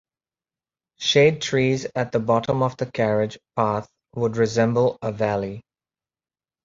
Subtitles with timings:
[0.97, 5.63] Shade trees at the bottom of the carriage path would resemble a valley.